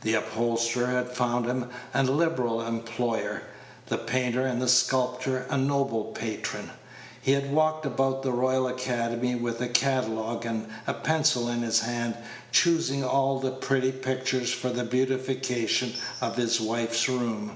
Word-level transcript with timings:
The 0.00 0.14
upholsterer 0.14 0.86
had 0.86 1.10
found 1.12 1.44
him 1.44 1.68
a 1.92 2.02
liberal 2.02 2.66
employer, 2.66 3.42
the 3.88 3.98
painter 3.98 4.40
and 4.46 4.62
the 4.62 4.68
sculptor 4.68 5.44
a 5.50 5.58
noble 5.58 6.04
patron. 6.12 6.70
He 7.20 7.32
had 7.32 7.52
walked 7.52 7.84
about 7.84 8.22
the 8.22 8.32
Royal 8.32 8.68
Academy 8.68 9.34
with 9.34 9.60
a 9.60 9.68
catalogue 9.68 10.46
and 10.46 10.66
a 10.86 10.94
pencil 10.94 11.50
in 11.50 11.60
his 11.60 11.80
hand, 11.80 12.16
choosing 12.52 13.04
all 13.04 13.38
the 13.38 13.50
"pretty" 13.50 13.92
pictures 13.92 14.50
for 14.50 14.70
the 14.70 14.82
beautification 14.84 15.92
of 16.22 16.36
his 16.36 16.58
wife's 16.58 17.06
rooms. 17.06 17.52